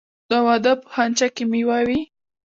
[0.29, 2.01] د واده په خنچه کې میوه وي.